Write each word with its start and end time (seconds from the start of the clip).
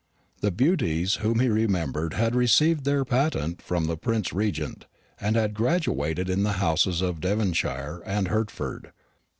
The 0.41 0.49
Beauties 0.49 1.17
whom 1.17 1.39
he 1.39 1.47
remembered 1.47 2.15
had 2.15 2.33
received 2.33 2.85
their 2.85 3.05
patent 3.05 3.61
from 3.61 3.85
the 3.85 3.95
Prince 3.95 4.33
Regent, 4.33 4.87
and 5.19 5.35
had 5.35 5.53
graduated 5.53 6.27
in 6.27 6.41
the 6.41 6.53
houses 6.53 7.03
of 7.03 7.21
Devonshire 7.21 8.01
and 8.03 8.27
Hertford. 8.29 8.93